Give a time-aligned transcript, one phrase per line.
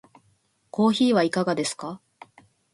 [0.71, 2.01] コーヒーはいかがですか？